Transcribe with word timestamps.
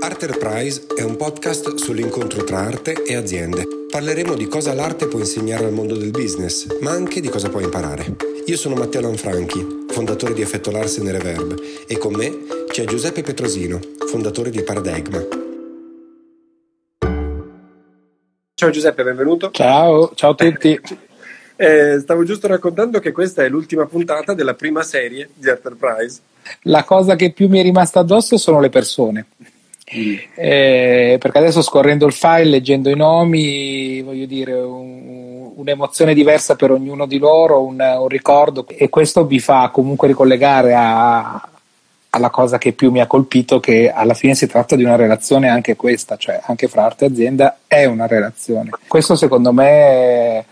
Arterprise 0.00 0.86
è 0.96 1.02
un 1.02 1.16
podcast 1.16 1.74
sull'incontro 1.74 2.42
tra 2.44 2.60
arte 2.60 3.02
e 3.02 3.14
aziende. 3.14 3.66
Parleremo 3.90 4.34
di 4.34 4.48
cosa 4.48 4.72
l'arte 4.72 5.06
può 5.06 5.18
insegnare 5.18 5.66
al 5.66 5.72
mondo 5.72 5.96
del 5.96 6.12
business, 6.12 6.78
ma 6.80 6.92
anche 6.92 7.20
di 7.20 7.28
cosa 7.28 7.50
può 7.50 7.60
imparare. 7.60 8.16
Io 8.46 8.56
sono 8.56 8.74
Matteo 8.74 9.02
Lanfranchi, 9.02 9.84
fondatore 9.90 10.32
di 10.32 10.40
Effetto 10.40 10.70
Larsen 10.70 11.08
e 11.08 11.12
Reverb, 11.12 11.60
e 11.86 11.98
con 11.98 12.14
me 12.14 12.32
c'è 12.68 12.86
Giuseppe 12.86 13.20
Petrosino, 13.20 13.78
fondatore 14.08 14.48
di 14.48 14.62
Paradigma. 14.62 15.22
Ciao 18.54 18.70
Giuseppe, 18.70 19.04
benvenuto. 19.04 19.50
Ciao, 19.50 20.12
ciao 20.14 20.30
a 20.30 20.34
tutti. 20.34 20.80
Eh, 21.58 22.00
stavo 22.00 22.22
giusto 22.22 22.48
raccontando 22.48 23.00
che 23.00 23.12
questa 23.12 23.42
è 23.42 23.48
l'ultima 23.48 23.86
puntata 23.86 24.34
della 24.34 24.52
prima 24.52 24.82
serie 24.82 25.30
di 25.32 25.48
Enterprise. 25.48 26.20
La 26.64 26.84
cosa 26.84 27.16
che 27.16 27.32
più 27.32 27.48
mi 27.48 27.58
è 27.58 27.62
rimasta 27.62 28.00
addosso 28.00 28.36
sono 28.36 28.60
le 28.60 28.68
persone. 28.68 29.24
Eh, 29.88 31.16
perché 31.20 31.38
adesso 31.38 31.62
scorrendo 31.62 32.06
il 32.06 32.12
file, 32.12 32.44
leggendo 32.44 32.90
i 32.90 32.96
nomi, 32.96 34.02
voglio 34.02 34.26
dire, 34.26 34.52
un, 34.52 35.52
un'emozione 35.54 36.12
diversa 36.12 36.56
per 36.56 36.72
ognuno 36.72 37.06
di 37.06 37.18
loro, 37.18 37.62
un, 37.62 37.78
un, 37.80 38.08
ricordo, 38.08 38.66
e 38.66 38.88
questo 38.88 39.24
vi 39.26 39.38
fa 39.38 39.70
comunque 39.72 40.08
ricollegare 40.08 40.74
a, 40.74 41.48
alla 42.10 42.30
cosa 42.30 42.58
che 42.58 42.72
più 42.72 42.90
mi 42.90 43.00
ha 43.00 43.06
colpito, 43.06 43.60
che 43.60 43.90
alla 43.90 44.14
fine 44.14 44.34
si 44.34 44.48
tratta 44.48 44.74
di 44.74 44.82
una 44.82 44.96
relazione 44.96 45.48
anche 45.48 45.76
questa, 45.76 46.16
cioè 46.16 46.40
anche 46.42 46.66
fra 46.66 46.84
arte 46.84 47.04
e 47.04 47.08
azienda 47.08 47.58
è 47.68 47.84
una 47.84 48.08
relazione. 48.08 48.70
Questo 48.88 49.14
secondo 49.14 49.52
me. 49.52 49.64
È, 49.68 50.44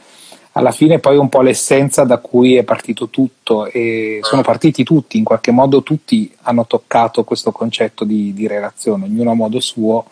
alla 0.57 0.71
fine 0.71 1.01
poi 1.01 1.17
un 1.17 1.29
po' 1.29 1.43
l'essenza 1.43 2.05
da 2.05 2.19
cui 2.19 2.57
è 2.57 2.63
partito 2.63 3.09
tutto 3.09 3.67
e 3.67 4.21
sono 4.23 4.43
partiti 4.43 4.85
tutti, 4.85 5.19
in 5.19 5.25
qualche 5.25 5.51
modo 5.51 5.83
tutti 5.83 6.33
hanno 6.43 6.67
toccato 6.67 7.25
questo 7.25 7.51
concetto 7.51 8.05
di, 8.05 8.33
di 8.33 8.47
relazione, 8.47 9.05
ognuno 9.05 9.33
a 9.33 9.35
modo 9.35 9.59
suo. 9.61 10.07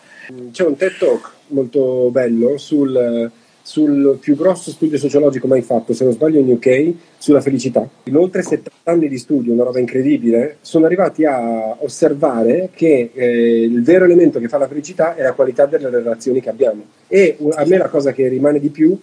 C'è 0.51 0.65
un 0.65 0.75
TED 0.75 0.97
Talk 0.97 1.31
molto 1.47 2.09
bello 2.11 2.57
sul, 2.57 3.31
sul 3.61 4.17
più 4.19 4.35
grosso 4.35 4.71
studio 4.71 4.97
sociologico 4.97 5.47
mai 5.47 5.61
fatto, 5.61 5.93
se 5.93 6.03
non 6.03 6.11
sbaglio 6.11 6.39
in 6.39 6.51
UK, 6.51 6.93
sulla 7.17 7.39
felicità. 7.39 7.87
In 8.03 8.17
oltre 8.17 8.41
70 8.41 8.69
anni 8.83 9.07
di 9.07 9.17
studio, 9.17 9.53
una 9.53 9.63
roba 9.63 9.79
incredibile, 9.79 10.57
sono 10.59 10.85
arrivati 10.85 11.23
a 11.23 11.77
osservare 11.79 12.69
che 12.75 13.11
eh, 13.13 13.61
il 13.61 13.81
vero 13.81 14.03
elemento 14.03 14.39
che 14.39 14.49
fa 14.49 14.57
la 14.57 14.67
felicità 14.67 15.15
è 15.15 15.21
la 15.21 15.31
qualità 15.31 15.67
delle 15.67 15.89
relazioni 15.89 16.41
che 16.41 16.49
abbiamo. 16.49 16.83
E 17.07 17.37
a 17.55 17.65
me 17.65 17.77
la 17.77 17.87
cosa 17.87 18.11
che 18.11 18.27
rimane 18.27 18.59
di 18.59 18.69
più 18.69 18.99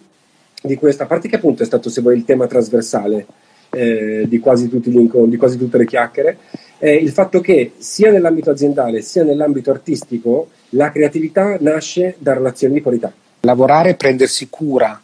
di 0.61 0.75
questa, 0.75 1.05
parte 1.05 1.27
che 1.27 1.35
appunto 1.35 1.63
è 1.63 1.65
stato 1.65 1.89
se 1.89 2.01
vuoi 2.01 2.15
il 2.15 2.25
tema 2.25 2.47
trasversale 2.47 3.25
eh, 3.71 4.25
di, 4.27 4.39
quasi 4.39 4.69
tutti 4.69 4.91
gli 4.91 4.97
incontri, 4.97 5.31
di 5.31 5.37
quasi 5.37 5.57
tutte 5.57 5.77
le 5.77 5.85
chiacchiere, 5.85 6.37
è 6.77 6.89
il 6.89 7.11
fatto 7.11 7.39
che 7.41 7.73
sia 7.77 8.11
nell'ambito 8.11 8.51
aziendale 8.51 9.01
sia 9.01 9.23
nell'ambito 9.23 9.71
artistico 9.71 10.49
la 10.69 10.91
creatività 10.91 11.57
nasce 11.59 12.15
da 12.17 12.33
relazioni 12.33 12.75
di 12.75 12.81
qualità. 12.81 13.11
Lavorare 13.41 13.91
e 13.91 13.95
prendersi 13.95 14.47
cura 14.49 15.01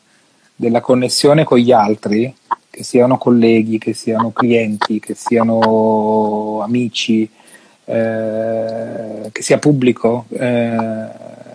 della 0.56 0.82
connessione 0.82 1.44
con 1.44 1.58
gli 1.58 1.72
altri, 1.72 2.34
che 2.70 2.84
siano 2.84 3.18
colleghi, 3.18 3.78
che 3.78 3.94
siano 3.94 4.32
clienti, 4.32 5.00
che 5.00 5.16
siano 5.16 6.62
amici, 6.62 7.30
eh, 7.86 9.30
che 9.32 9.42
sia 9.42 9.58
pubblico, 9.58 10.26
eh, 10.30 10.76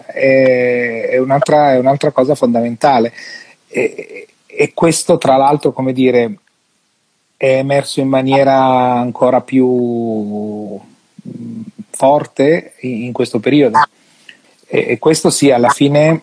è, 0.06 1.08
è, 1.10 1.18
un'altra, 1.18 1.72
è 1.72 1.78
un'altra 1.78 2.10
cosa 2.10 2.34
fondamentale. 2.34 3.12
E, 3.72 4.26
e 4.46 4.72
questo, 4.74 5.16
tra 5.16 5.36
l'altro, 5.36 5.72
come 5.72 5.92
dire, 5.92 6.36
è 7.36 7.56
emerso 7.56 8.00
in 8.00 8.08
maniera 8.08 8.92
ancora 8.92 9.40
più 9.40 10.78
forte 11.90 12.74
in 12.80 13.12
questo 13.12 13.40
periodo. 13.40 13.78
E, 14.66 14.86
e 14.90 14.98
questo 14.98 15.30
sì, 15.30 15.50
alla 15.50 15.70
fine 15.70 16.22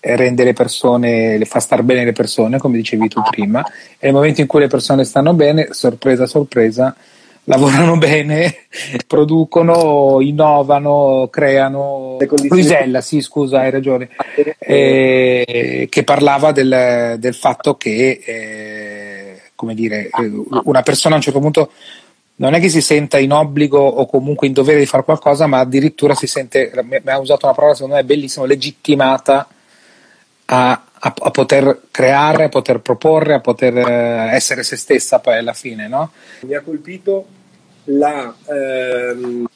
rende 0.00 0.44
le 0.44 0.54
persone, 0.54 1.36
le 1.36 1.44
fa 1.44 1.60
star 1.60 1.82
bene 1.82 2.04
le 2.04 2.12
persone, 2.12 2.58
come 2.58 2.78
dicevi 2.78 3.08
tu 3.08 3.20
prima, 3.28 3.62
e 3.98 4.06
nel 4.06 4.14
momento 4.14 4.40
in 4.40 4.46
cui 4.46 4.60
le 4.60 4.66
persone 4.66 5.04
stanno 5.04 5.34
bene, 5.34 5.68
sorpresa, 5.72 6.26
sorpresa, 6.26 6.96
lavorano 7.44 7.96
bene, 7.98 8.66
producono, 9.06 10.18
innovano, 10.20 11.28
creano. 11.30 12.18
Luisella, 12.48 13.00
sì, 13.00 13.20
scusa, 13.20 13.60
hai 13.60 13.70
ragione, 13.70 14.10
eh, 14.58 15.86
che 15.90 16.04
parlava 16.04 16.52
del, 16.52 17.16
del 17.18 17.34
fatto 17.34 17.76
che, 17.76 18.20
eh, 18.24 19.40
come 19.54 19.74
dire, 19.74 20.08
eh, 20.08 20.32
una 20.64 20.82
persona 20.82 21.14
a 21.14 21.18
un 21.18 21.22
certo 21.22 21.40
punto 21.40 21.70
non 22.36 22.54
è 22.54 22.60
che 22.60 22.70
si 22.70 22.80
senta 22.80 23.18
in 23.18 23.32
obbligo 23.32 23.78
o 23.78 24.06
comunque 24.06 24.46
in 24.46 24.54
dovere 24.54 24.78
di 24.78 24.86
fare 24.86 25.04
qualcosa, 25.04 25.46
ma 25.46 25.58
addirittura 25.58 26.14
si 26.14 26.26
sente, 26.26 26.72
mi 26.82 27.00
ha 27.04 27.18
usato 27.18 27.44
una 27.44 27.54
parola 27.54 27.74
secondo 27.74 27.96
me 27.96 28.04
bellissima, 28.04 28.46
legittimata 28.46 29.46
a, 30.46 30.82
a, 31.02 31.14
a, 31.18 31.30
poter 31.30 31.82
creare, 31.90 32.44
a 32.44 32.48
poter 32.48 32.80
proporre, 32.80 33.34
a 33.34 33.40
poter 33.40 33.76
eh, 33.76 34.34
essere 34.34 34.62
se 34.62 34.76
stessa 34.76 35.18
poi 35.18 35.38
alla 35.38 35.52
fine. 35.52 35.88
No? 35.88 36.10
Mi 36.42 36.54
ha 36.54 36.60
colpito 36.60 37.26
la, 37.84 38.34
ehm, 38.46 39.46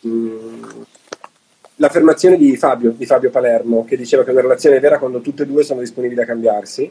l'affermazione 1.77 2.37
di 2.37 2.57
Fabio, 2.57 2.91
di 2.97 3.05
Fabio 3.05 3.31
Palermo, 3.31 3.85
che 3.85 3.97
diceva 3.97 4.25
che 4.25 4.31
una 4.31 4.41
relazione 4.41 4.77
è 4.77 4.81
vera 4.81 4.99
quando 4.99 5.21
tutte 5.21 5.43
e 5.43 5.47
due 5.47 5.65
sono 5.65 5.81
disponibili 5.81 6.21
a 6.21 6.27
cambiarsi. 6.27 6.91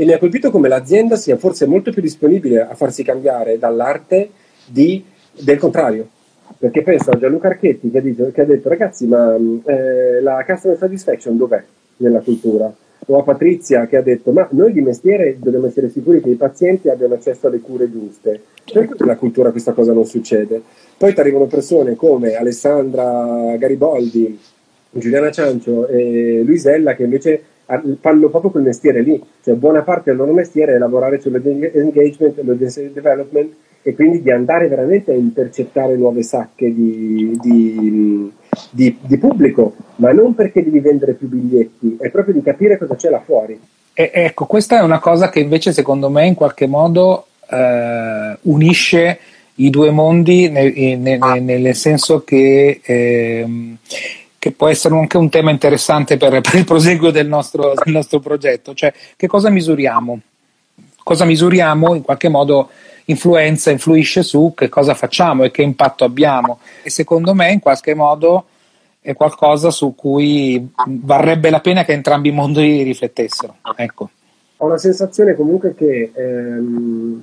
E 0.00 0.04
mi 0.04 0.12
ha 0.12 0.18
colpito 0.18 0.52
come 0.52 0.68
l'azienda 0.68 1.16
sia 1.16 1.36
forse 1.36 1.66
molto 1.66 1.90
più 1.90 2.00
disponibile 2.00 2.60
a 2.60 2.74
farsi 2.74 3.02
cambiare 3.02 3.58
dall'arte 3.58 4.30
di, 4.64 5.04
del 5.32 5.58
contrario. 5.58 6.08
Perché 6.56 6.82
penso 6.82 7.10
a 7.10 7.18
Gianluca 7.18 7.48
Archetti 7.48 7.90
che, 7.90 8.00
dice, 8.00 8.30
che 8.30 8.42
ha 8.42 8.44
detto 8.44 8.68
ragazzi 8.68 9.06
ma 9.06 9.34
eh, 9.34 10.20
la 10.22 10.44
customer 10.46 10.78
satisfaction 10.78 11.36
dov'è 11.36 11.62
nella 11.96 12.20
cultura? 12.20 12.72
O 13.10 13.18
a 13.18 13.22
Patrizia 13.22 13.86
che 13.86 13.96
ha 13.96 14.02
detto 14.02 14.32
ma 14.32 14.46
noi 14.52 14.72
di 14.72 14.80
mestiere 14.80 15.36
dobbiamo 15.38 15.66
essere 15.66 15.88
sicuri 15.88 16.20
che 16.20 16.30
i 16.30 16.34
pazienti 16.34 16.88
abbiano 16.88 17.14
accesso 17.14 17.46
alle 17.46 17.60
cure 17.60 17.90
giuste. 17.90 18.40
Perché 18.70 18.94
nella 18.98 19.16
cultura 19.16 19.50
questa 19.50 19.72
cosa 19.72 19.92
non 19.92 20.04
succede? 20.04 20.60
Poi 20.96 21.14
ti 21.14 21.20
arrivano 21.20 21.46
persone 21.46 21.94
come 21.94 22.34
Alessandra 22.34 23.56
Gariboldi, 23.58 24.38
Giuliana 24.90 25.30
Ciancio 25.30 25.86
e 25.86 26.42
Luisella 26.44 26.94
che 26.94 27.04
invece 27.04 27.42
fanno 28.00 28.28
proprio 28.28 28.50
quel 28.50 28.62
mestiere 28.62 29.02
lì, 29.02 29.22
cioè 29.42 29.54
buona 29.54 29.82
parte 29.82 30.10
del 30.10 30.16
loro 30.16 30.32
mestiere 30.32 30.74
è 30.74 30.78
lavorare 30.78 31.20
sull'engagement, 31.20 32.40
l'audience 32.42 32.92
development 32.92 33.52
e 33.82 33.94
quindi 33.94 34.22
di 34.22 34.30
andare 34.30 34.68
veramente 34.68 35.12
a 35.12 35.14
intercettare 35.14 35.96
nuove 35.96 36.22
sacche 36.22 36.72
di, 36.72 37.38
di, 37.40 38.32
di, 38.70 38.96
di, 39.00 39.18
pubblico, 39.18 39.74
ma 39.96 40.12
non 40.12 40.34
perché 40.34 40.62
devi 40.62 40.80
vendere 40.80 41.14
più 41.14 41.28
biglietti, 41.28 41.96
è 42.00 42.10
proprio 42.10 42.34
di 42.34 42.42
capire 42.42 42.78
cosa 42.78 42.96
c'è 42.96 43.10
là 43.10 43.20
fuori. 43.24 43.58
E, 43.92 44.10
ecco, 44.12 44.46
questa 44.46 44.78
è 44.78 44.82
una 44.82 44.98
cosa 44.98 45.28
che 45.28 45.40
invece 45.40 45.72
secondo 45.72 46.08
me 46.08 46.26
in 46.26 46.34
qualche 46.34 46.66
modo 46.66 47.26
eh, 47.48 48.36
unisce 48.42 49.18
i 49.56 49.70
due 49.70 49.90
mondi 49.90 50.48
nel, 50.48 50.72
nel, 50.98 51.42
nel 51.42 51.74
senso 51.74 52.22
che, 52.22 52.80
eh, 52.82 53.76
che, 54.38 54.52
può 54.52 54.68
essere 54.68 54.96
anche 54.96 55.16
un 55.16 55.28
tema 55.28 55.50
interessante 55.50 56.16
per, 56.16 56.40
per 56.40 56.54
il 56.54 56.64
proseguo 56.64 57.10
del 57.10 57.26
nostro, 57.26 57.74
del 57.82 57.92
nostro 57.92 58.20
progetto, 58.20 58.74
cioè 58.74 58.92
che 59.16 59.26
cosa 59.26 59.50
misuriamo? 59.50 60.20
Cosa 61.02 61.24
misuriamo 61.24 61.94
in 61.94 62.02
qualche 62.02 62.28
modo 62.28 62.68
influenza, 63.08 63.70
influisce 63.70 64.22
su 64.22 64.52
che 64.54 64.68
cosa 64.68 64.94
facciamo 64.94 65.44
e 65.44 65.50
che 65.50 65.62
impatto 65.62 66.04
abbiamo. 66.04 66.58
E 66.82 66.90
secondo 66.90 67.34
me, 67.34 67.52
in 67.52 67.60
qualche 67.60 67.94
modo, 67.94 68.46
è 69.00 69.14
qualcosa 69.14 69.70
su 69.70 69.94
cui 69.94 70.70
varrebbe 70.86 71.50
la 71.50 71.60
pena 71.60 71.84
che 71.84 71.92
entrambi 71.92 72.28
i 72.28 72.32
mondi 72.32 72.82
riflettessero. 72.82 73.56
Ecco. 73.76 74.10
Ho 74.58 74.68
la 74.68 74.78
sensazione 74.78 75.34
comunque 75.34 75.74
che 75.74 76.10
ehm, 76.14 77.22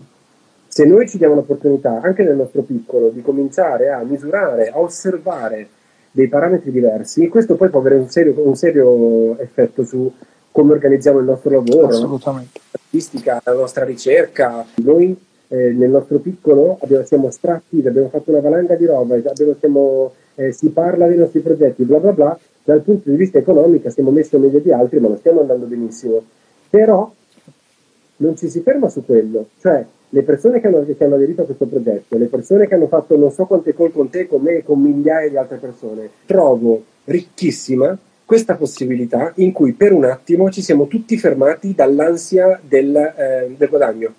se 0.67 0.85
noi 0.85 1.07
ci 1.07 1.17
diamo 1.17 1.35
l'opportunità, 1.35 1.99
anche 2.01 2.23
nel 2.23 2.35
nostro 2.35 2.61
piccolo, 2.61 3.09
di 3.09 3.21
cominciare 3.21 3.91
a 3.91 4.01
misurare, 4.03 4.69
a 4.69 4.79
osservare 4.79 5.69
dei 6.11 6.27
parametri 6.27 6.71
diversi, 6.71 7.27
questo 7.27 7.55
poi 7.55 7.69
può 7.69 7.81
avere 7.81 7.95
un 7.95 8.09
serio, 8.09 8.33
un 8.37 8.55
serio 8.55 9.37
effetto 9.39 9.83
su 9.83 10.11
come 10.51 10.71
organizziamo 10.71 11.19
il 11.19 11.25
nostro 11.25 11.49
lavoro, 11.51 11.89
la 11.89 11.99
nostra 11.99 12.43
artistica, 12.71 13.41
la 13.43 13.53
nostra 13.53 13.83
ricerca. 13.83 14.65
Noi 14.75 15.17
eh, 15.47 15.71
nel 15.71 15.89
nostro 15.89 16.19
piccolo 16.19 16.77
abbiamo, 16.81 17.05
siamo 17.05 17.27
astratti, 17.27 17.85
abbiamo 17.85 18.09
fatto 18.09 18.31
una 18.31 18.39
valanga 18.39 18.75
di 18.75 18.85
roba, 18.85 19.15
abbiamo, 19.15 19.55
siamo, 19.59 20.13
eh, 20.35 20.51
si 20.51 20.69
parla 20.69 21.07
dei 21.07 21.17
nostri 21.17 21.39
progetti, 21.41 21.83
bla 21.83 21.99
bla 21.99 22.11
bla, 22.11 22.39
dal 22.63 22.81
punto 22.81 23.09
di 23.09 23.15
vista 23.15 23.37
economico 23.37 23.89
stiamo 23.89 24.11
messi 24.11 24.37
meglio 24.37 24.59
di 24.59 24.71
altri, 24.71 24.99
ma 24.99 25.07
non 25.09 25.17
stiamo 25.17 25.41
andando 25.41 25.65
benissimo. 25.65 26.23
Però 26.69 27.11
non 28.17 28.35
ci 28.35 28.49
si 28.49 28.61
ferma 28.61 28.89
su 28.89 29.05
quello, 29.05 29.47
cioè 29.59 29.85
le 30.09 30.23
persone 30.23 30.61
che 30.61 30.67
hanno, 30.67 30.85
che 30.85 31.03
hanno 31.03 31.15
aderito 31.15 31.41
a 31.41 31.45
questo 31.45 31.65
progetto, 31.65 32.17
le 32.17 32.27
persone 32.27 32.67
che 32.67 32.75
hanno 32.75 32.87
fatto 32.87 33.17
non 33.17 33.31
so 33.31 33.45
quante 33.45 33.75
call 33.75 33.91
con 33.91 34.09
te, 34.09 34.27
con 34.27 34.41
me 34.41 34.57
e 34.57 34.63
con 34.63 34.81
migliaia 34.81 35.29
di 35.29 35.37
altre 35.37 35.57
persone, 35.57 36.09
trovo 36.25 36.83
ricchissima 37.05 37.97
questa 38.25 38.55
possibilità 38.55 39.33
in 39.35 39.51
cui 39.51 39.73
per 39.73 39.93
un 39.93 40.05
attimo 40.05 40.49
ci 40.49 40.61
siamo 40.61 40.87
tutti 40.87 41.17
fermati 41.17 41.75
dall'ansia 41.75 42.59
del, 42.65 42.95
eh, 42.95 43.53
del 43.55 43.69
guadagno 43.69 44.13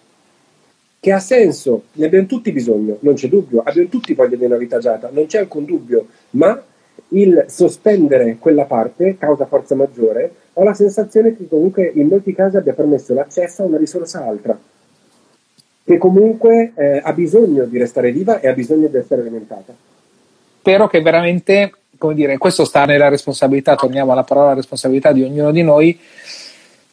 che 1.07 1.13
ha 1.13 1.21
senso, 1.21 1.85
ne 1.93 2.07
abbiamo 2.07 2.27
tutti 2.27 2.51
bisogno, 2.51 2.97
non 3.03 3.15
c'è 3.15 3.29
dubbio, 3.29 3.63
abbiamo 3.65 3.89
tutti 3.89 4.13
voglia 4.13 4.35
di 4.35 4.45
una 4.45 4.57
vita 4.57 4.79
agiata, 4.79 5.09
non 5.13 5.27
c'è 5.27 5.39
alcun 5.39 5.65
dubbio, 5.65 6.09
ma 6.31 6.61
il 7.11 7.45
sospendere 7.47 8.39
quella 8.41 8.65
parte, 8.65 9.17
causa 9.17 9.47
forza 9.47 9.77
maggiore, 9.77 10.33
ho 10.55 10.65
la 10.65 10.75
sensazione 10.75 11.37
che 11.37 11.47
comunque 11.49 11.93
in 11.95 12.09
molti 12.09 12.35
casi 12.35 12.57
abbia 12.57 12.73
permesso 12.73 13.15
l'accesso 13.15 13.63
a 13.63 13.67
una 13.67 13.77
risorsa 13.77 14.27
altra, 14.27 14.59
che 15.85 15.97
comunque 15.97 16.73
eh, 16.75 17.01
ha 17.05 17.13
bisogno 17.13 17.67
di 17.67 17.79
restare 17.79 18.11
viva 18.11 18.41
e 18.41 18.49
ha 18.49 18.53
bisogno 18.53 18.89
di 18.89 18.97
essere 18.97 19.21
alimentata. 19.21 19.73
Spero 20.59 20.89
che 20.89 21.03
veramente, 21.03 21.73
come 21.99 22.15
dire, 22.15 22.37
questo 22.37 22.65
sta 22.65 22.85
nella 22.85 23.09
responsabilità, 23.09 23.77
torniamo 23.77 24.11
alla 24.11 24.25
parola 24.25 24.55
responsabilità 24.55 25.13
di 25.13 25.23
ognuno 25.23 25.53
di 25.53 25.63
noi, 25.63 25.97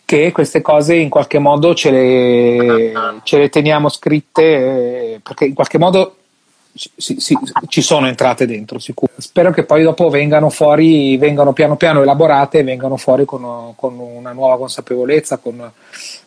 che 0.06 0.32
queste 0.32 0.62
cose 0.62 0.96
in 0.96 1.10
qualche 1.10 1.40
modo 1.40 1.74
ce 1.74 1.92
le, 1.92 2.94
ce 3.24 3.38
le 3.38 3.50
teniamo 3.50 3.90
scritte, 3.90 4.44
eh, 4.44 5.20
perché 5.24 5.46
in 5.46 5.54
qualche 5.54 5.78
modo 5.78 6.16
sì, 6.74 7.20
sì, 7.20 7.38
ci 7.68 7.82
sono 7.82 8.08
entrate 8.08 8.46
dentro, 8.46 8.80
sicuro. 8.80 9.12
Spero 9.18 9.52
che 9.52 9.64
poi 9.64 9.84
dopo 9.84 10.10
vengano 10.10 10.50
fuori, 10.50 11.18
vengano 11.18 11.54
piano 11.54 11.76
piano 11.76 12.02
elaborate 12.02 12.60
e 12.60 12.64
vengano 12.64 12.98
fuori 12.98 13.26
con, 13.26 13.74
con 13.76 13.98
una 14.00 14.32
nuova 14.32 14.58
consapevolezza, 14.58 15.38
con, 15.38 15.72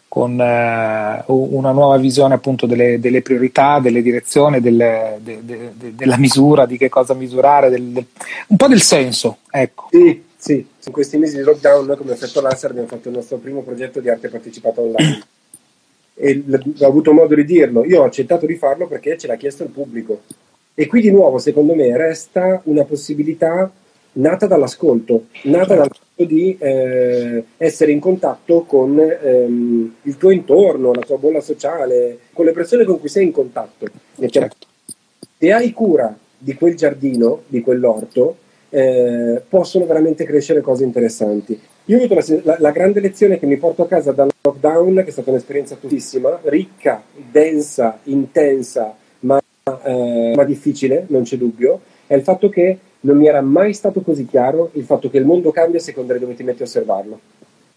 con 0.08 0.40
eh, 0.40 1.22
una 1.26 1.72
nuova 1.72 1.96
visione 1.96 2.34
appunto 2.34 2.66
delle, 2.66 3.00
delle 3.00 3.22
priorità, 3.22 3.80
delle 3.80 4.02
direzioni, 4.02 4.60
delle, 4.60 5.18
de, 5.20 5.44
de, 5.44 5.72
de, 5.74 5.94
della 5.94 6.16
misura, 6.16 6.64
di 6.64 6.78
che 6.78 6.88
cosa 6.88 7.14
misurare, 7.14 7.68
del, 7.68 8.04
un 8.46 8.56
po' 8.56 8.68
del 8.68 8.82
senso, 8.82 9.38
ecco. 9.50 9.88
Sì, 9.90 10.22
sì, 10.36 10.64
in 10.86 10.92
questi 10.92 11.18
mesi 11.18 11.36
di 11.36 11.42
lockdown 11.42 11.84
noi 11.84 11.96
come 11.96 12.12
effetto 12.12 12.40
laser 12.40 12.70
abbiamo 12.70 12.86
fatto 12.86 13.08
il 13.08 13.14
nostro 13.14 13.38
primo 13.38 13.62
progetto 13.62 13.98
di 13.98 14.08
arte 14.08 14.28
partecipata 14.28 14.80
online 14.80 15.24
e 16.14 16.44
ho 16.78 16.86
avuto 16.86 17.12
modo 17.12 17.34
di 17.34 17.44
dirlo, 17.44 17.84
io 17.84 18.00
ho 18.00 18.04
accettato 18.04 18.46
di 18.46 18.54
farlo 18.54 18.86
perché 18.86 19.18
ce 19.18 19.26
l'ha 19.26 19.36
chiesto 19.36 19.64
il 19.64 19.68
pubblico. 19.68 20.22
E 20.74 20.86
qui 20.86 21.02
di 21.02 21.10
nuovo, 21.10 21.38
secondo 21.38 21.74
me, 21.74 21.94
resta 21.94 22.62
una 22.64 22.84
possibilità 22.84 23.70
nata 24.12 24.46
dall'ascolto, 24.46 25.26
nata 25.42 25.74
dal 25.74 25.90
fatto 25.90 26.24
di 26.24 26.56
eh, 26.58 27.44
essere 27.58 27.92
in 27.92 28.00
contatto 28.00 28.62
con 28.62 28.98
ehm, 28.98 29.94
il 30.02 30.16
tuo 30.16 30.30
intorno, 30.30 30.94
la 30.94 31.02
tua 31.02 31.18
bolla 31.18 31.40
sociale, 31.40 32.20
con 32.32 32.46
le 32.46 32.52
persone 32.52 32.84
con 32.84 32.98
cui 32.98 33.10
sei 33.10 33.24
in 33.24 33.32
contatto. 33.32 33.86
Certo. 34.26 34.66
Se 35.38 35.52
hai 35.52 35.70
cura 35.72 36.16
di 36.38 36.54
quel 36.54 36.76
giardino, 36.76 37.42
di 37.46 37.60
quell'orto, 37.60 38.36
eh, 38.76 39.42
possono 39.48 39.86
veramente 39.86 40.26
crescere 40.26 40.60
cose 40.60 40.84
interessanti. 40.84 41.58
Io 41.86 41.96
ho 41.96 42.04
avuto 42.04 42.40
la, 42.42 42.56
la, 42.58 42.70
grande 42.72 43.00
lezione 43.00 43.38
che 43.38 43.46
mi 43.46 43.56
porto 43.56 43.82
a 43.82 43.86
casa 43.86 44.12
dal 44.12 44.28
lockdown, 44.42 44.96
che 44.96 45.06
è 45.06 45.10
stata 45.10 45.30
un'esperienza 45.30 45.76
tuttissima, 45.76 46.38
ricca, 46.42 47.02
densa, 47.30 48.00
intensa, 48.02 48.94
ma, 49.20 49.40
eh, 49.82 50.34
ma 50.36 50.44
difficile, 50.44 51.06
non 51.08 51.22
c'è 51.22 51.38
dubbio, 51.38 51.80
è 52.06 52.14
il 52.14 52.22
fatto 52.22 52.50
che 52.50 52.78
non 53.00 53.16
mi 53.16 53.26
era 53.26 53.40
mai 53.40 53.72
stato 53.72 54.02
così 54.02 54.26
chiaro 54.26 54.68
il 54.74 54.84
fatto 54.84 55.08
che 55.08 55.16
il 55.16 55.24
mondo 55.24 55.50
cambia 55.52 55.78
a 55.78 55.82
seconda 55.82 56.12
di 56.12 56.18
dove 56.18 56.34
ti 56.34 56.42
metti 56.42 56.60
a 56.60 56.66
osservarlo. 56.66 57.18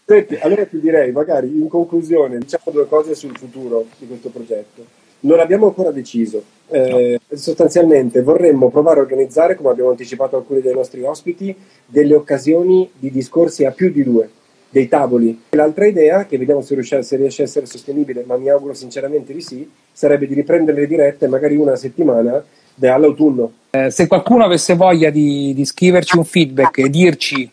Senti, 0.06 0.36
allora 0.42 0.66
ti 0.66 0.82
direi, 0.82 1.14
magari 1.14 1.48
in 1.48 1.70
conclusione, 1.70 2.40
diciamo 2.40 2.74
due 2.74 2.88
cose 2.90 3.16
sul 3.16 3.38
futuro 3.38 3.86
di 3.98 4.06
questo 4.06 4.28
progetto. 4.28 4.84
Non 5.22 5.40
abbiamo 5.40 5.68
ancora 5.68 5.92
deciso. 5.92 6.44
Eh, 6.70 7.20
no. 7.28 7.38
Sostanzialmente 7.38 8.22
vorremmo 8.22 8.70
provare 8.70 9.00
a 9.00 9.04
organizzare, 9.04 9.56
come 9.56 9.70
abbiamo 9.70 9.90
anticipato 9.90 10.38
alcuni 10.38 10.62
dei 10.62 10.74
nostri 10.74 11.04
ospiti, 11.04 11.56
delle 11.86 12.16
occasioni 12.16 12.90
di 12.98 13.12
discorsi 13.12 13.66
a 13.66 13.72
più 13.72 13.92
di 13.92 14.04
due, 14.04 14.30
dei 14.70 14.88
tavoli. 14.88 15.44
L'altra 15.50 15.86
idea, 15.86 16.26
che 16.26 16.38
vediamo 16.38 16.62
se 16.62 16.76
riesce, 16.76 17.02
se 17.04 17.16
riesce 17.18 17.42
a 17.42 17.46
essere 17.46 17.66
sostenibile, 17.66 18.24
ma 18.26 18.38
mi 18.38 18.50
auguro 18.50 18.74
sinceramente 18.74 19.34
di 19.34 19.42
sì, 19.42 19.70
sarebbe 19.92 20.28
di 20.28 20.34
riprendere 20.34 20.82
le 20.82 20.88
dirette 20.88 21.28
magari 21.28 21.56
una 21.56 21.76
settimana 21.76 22.44
all'autunno. 22.82 23.52
Eh, 23.72 23.92
se 23.92 24.08
qualcuno 24.08 24.46
avesse 24.46 24.76
voglia 24.76 25.10
di, 25.10 25.54
di 25.54 25.66
scriverci 25.66 26.18
un 26.18 26.24
feedback 26.24 26.78
e 26.78 26.90
dirci 26.90 27.52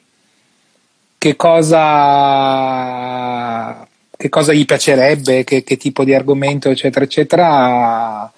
che 1.18 1.36
cosa 1.36 2.46
che 4.16 4.28
cosa 4.30 4.52
gli 4.52 4.64
piacerebbe, 4.64 5.44
che, 5.44 5.62
che, 5.62 5.76
tipo 5.76 6.02
di 6.04 6.14
argomento, 6.14 6.70
eccetera, 6.70 7.04
eccetera, 7.04 8.32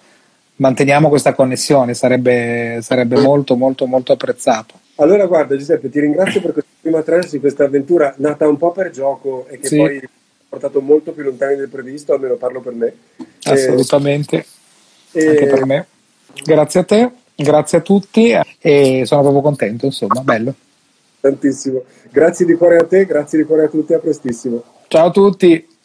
manteniamo 0.59 1.09
questa 1.09 1.35
connessione, 1.35 1.95
sarebbe, 1.95 2.79
sarebbe 2.83 3.21
molto, 3.21 3.57
molto, 3.57 3.87
molto 3.87 4.13
apprezzato. 4.13 4.75
Allora, 4.97 5.27
guarda, 5.27 5.57
Giuseppe, 5.57 5.91
ti 5.91 6.01
ringrazio 6.01 6.41
per 6.41 6.53
questa 6.53 6.71
prima 6.81 7.03
tranche 7.03 7.29
di 7.31 7.41
questa 7.41 7.65
avventura 7.65 8.15
nata 8.19 8.49
un 8.49 8.57
po' 8.57 8.73
per 8.73 8.91
gioco 8.91 9.47
e 9.49 9.59
che 9.59 9.67
sì. 9.69 9.77
poi 9.77 9.97
ha 9.99 10.09
portato 10.49 10.81
molto 10.81 11.13
più 11.13 11.23
lontani 11.23 11.57
del 11.57 11.69
previsto, 11.69 12.13
almeno 12.13 12.35
parlo 12.35 12.61
per 12.61 12.73
me. 12.75 12.93
Assolutamente, 13.45 14.45
e... 15.13 15.29
anche 15.29 15.47
per 15.47 15.67
me. 15.67 15.87
Grazie 16.45 16.81
a 16.81 16.85
te, 16.85 17.11
grazie 17.35 17.79
a 17.79 17.81
tutti 17.81 18.37
e 18.61 19.03
sono 19.05 19.21
proprio 19.23 19.43
contento, 19.43 19.87
insomma, 19.87 20.21
bello. 20.23 20.55
Tantissimo. 21.21 21.83
Grazie 22.11 22.47
di 22.47 22.55
cuore 22.55 22.79
a 22.79 22.85
te, 22.85 23.05
grazie 23.07 23.39
di 23.39 23.45
cuore 23.45 23.65
a 23.65 23.69
tutti, 23.69 23.93
a 23.93 23.99
prestissimo. 23.99 24.63
Ciao 24.89 25.07
a 25.07 25.11
tutti. 25.11 25.77